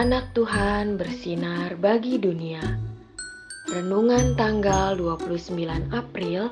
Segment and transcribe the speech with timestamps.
[0.00, 2.64] Anak Tuhan bersinar bagi dunia.
[3.68, 5.60] Renungan tanggal 29
[5.92, 6.48] April,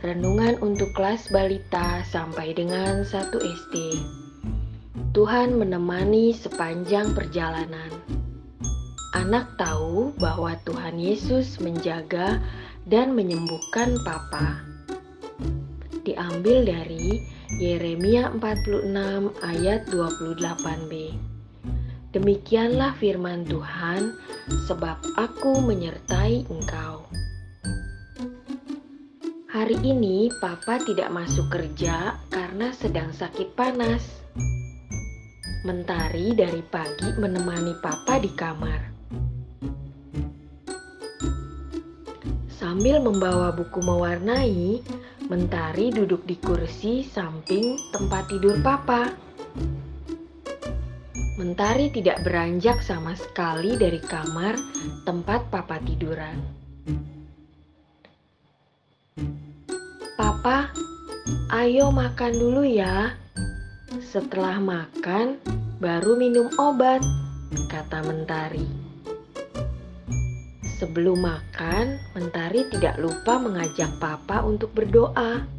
[0.00, 4.00] renungan untuk kelas balita sampai dengan 1 SD.
[5.12, 7.92] Tuhan menemani sepanjang perjalanan.
[9.12, 12.40] Anak tahu bahwa Tuhan Yesus menjaga
[12.88, 14.64] dan menyembuhkan papa.
[16.00, 17.20] Diambil dari
[17.60, 21.35] Yeremia 46 ayat 28b.
[22.16, 24.16] Demikianlah firman Tuhan,
[24.64, 27.04] sebab aku menyertai engkau.
[29.52, 34.00] Hari ini papa tidak masuk kerja karena sedang sakit panas.
[35.68, 38.80] Mentari dari pagi menemani papa di kamar.
[42.48, 44.80] Sambil membawa buku mewarnai,
[45.26, 49.25] Mentari duduk di kursi samping tempat tidur papa.
[51.36, 54.56] Mentari tidak beranjak sama sekali dari kamar
[55.04, 56.40] tempat papa tiduran.
[60.16, 60.72] Papa,
[61.52, 63.12] ayo makan dulu ya.
[64.00, 65.36] Setelah makan,
[65.76, 67.04] baru minum obat,
[67.68, 68.64] kata Mentari.
[70.80, 75.55] Sebelum makan, Mentari tidak lupa mengajak Papa untuk berdoa.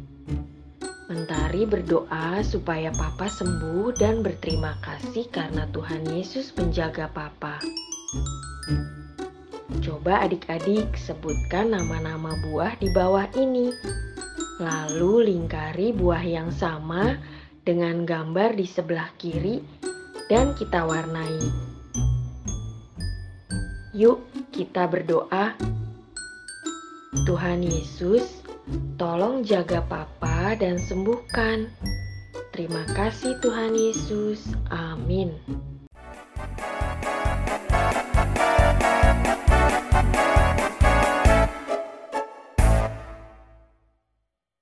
[1.08, 7.56] Mentari berdoa supaya Papa sembuh dan berterima kasih karena Tuhan Yesus menjaga Papa.
[9.80, 13.72] Coba adik-adik sebutkan nama-nama buah di bawah ini.
[14.60, 17.16] Lalu lingkari buah yang sama
[17.64, 19.64] dengan gambar di sebelah kiri
[20.28, 21.40] dan kita warnai.
[23.96, 25.56] Yuk, kita berdoa.
[27.24, 28.44] Tuhan Yesus,
[28.96, 31.68] tolong jaga Papa dan sembuhkan.
[32.50, 34.50] Terima kasih, Tuhan Yesus.
[34.72, 35.36] Amin.